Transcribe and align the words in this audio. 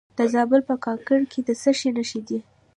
د 0.17 0.19
زابل 0.33 0.61
په 0.69 0.75
کاکړ 0.85 1.19
کې 1.31 1.39
د 1.47 1.49
څه 1.61 1.71
شي 1.79 1.89
نښې 1.95 2.21
دي؟ 2.27 2.39